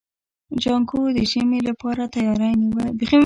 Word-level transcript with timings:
جانکو 0.63 0.99
د 1.15 1.19
ژمي 1.31 1.59
لپاره 1.69 2.03
تياری 2.13 2.51
نيوه. 2.61 2.85